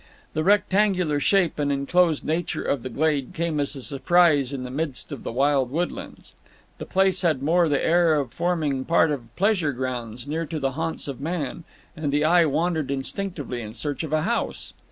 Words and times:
The 0.33 0.43
rectangular 0.43 1.19
shape 1.19 1.59
and 1.59 1.71
enclosed 1.71 2.25
nature 2.25 2.63
of 2.63 2.81
the 2.81 2.89
glade 2.89 3.35
came 3.35 3.59
as 3.59 3.75
a 3.75 3.83
surprise 3.83 4.51
in 4.51 4.63
the 4.63 4.71
midst 4.71 5.11
of 5.11 5.21
the 5.21 5.31
wild 5.31 5.69
woodlands. 5.69 6.33
The 6.79 6.87
place 6.87 7.21
had 7.21 7.43
more 7.43 7.69
the 7.69 7.79
air 7.85 8.15
of 8.15 8.33
forming 8.33 8.83
part 8.83 9.11
of 9.11 9.29
pleasure 9.35 9.73
grounds 9.73 10.25
near 10.27 10.47
to 10.47 10.59
the 10.59 10.71
haunts 10.71 11.07
of 11.07 11.21
man, 11.21 11.65
and 11.95 12.11
the 12.11 12.25
eye 12.25 12.45
wandered 12.45 12.89
instinctively 12.89 13.61
in 13.61 13.75
search 13.75 14.01
of 14.01 14.11
a 14.11 14.23
house. 14.23 14.73